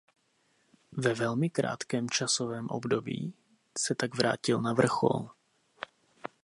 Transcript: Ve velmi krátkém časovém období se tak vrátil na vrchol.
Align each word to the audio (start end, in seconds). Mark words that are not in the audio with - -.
Ve 0.91 1.13
velmi 1.13 1.49
krátkém 1.49 2.09
časovém 2.09 2.67
období 2.69 3.33
se 3.77 3.95
tak 3.95 4.15
vrátil 4.15 4.61
na 4.61 4.73
vrchol. 4.73 5.29